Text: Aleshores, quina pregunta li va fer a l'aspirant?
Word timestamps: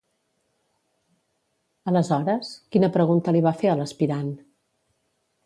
Aleshores, 1.91 2.49
quina 2.77 2.91
pregunta 2.97 3.35
li 3.37 3.45
va 3.51 3.55
fer 3.61 3.71
a 3.75 3.79
l'aspirant? 3.83 4.35